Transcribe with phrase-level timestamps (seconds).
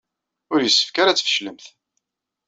[0.53, 1.65] Ur yessefk ara ad tfeclemt.